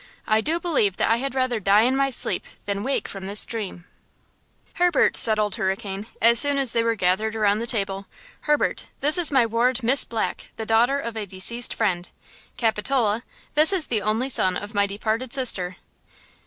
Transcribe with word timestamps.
I 0.25 0.41
do 0.41 0.59
believe 0.59 0.97
that 0.97 1.11
I 1.11 1.17
had 1.17 1.35
rather 1.35 1.59
die 1.59 1.81
in 1.83 1.95
my 1.95 2.09
sleep 2.09 2.43
than 2.65 2.81
wake 2.81 3.07
from 3.07 3.27
this 3.27 3.45
dream!" 3.45 3.85
"Herbert," 4.73 5.15
said 5.15 5.37
old 5.37 5.57
Hurricane, 5.57 6.07
as 6.19 6.39
soon 6.39 6.57
as 6.57 6.73
they 6.73 6.81
were 6.81 6.95
gathered 6.95 7.35
around 7.35 7.59
the 7.59 7.67
table– 7.67 8.07
"Herbert, 8.49 8.87
this 9.01 9.19
is 9.19 9.29
my 9.31 9.45
ward, 9.45 9.83
Miss 9.83 10.03
Black, 10.03 10.47
the 10.55 10.65
daughter 10.65 10.99
of 10.99 11.15
a 11.15 11.27
deceased 11.27 11.75
friend. 11.75 12.09
Capitola, 12.57 13.21
this 13.53 13.71
is 13.71 13.85
the 13.85 14.01
only 14.01 14.27
son 14.27 14.57
of 14.57 14.73
my 14.73 14.87
departed 14.87 15.33
sister." 15.33 15.75